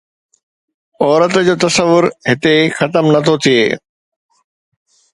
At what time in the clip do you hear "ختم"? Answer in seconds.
2.77-3.05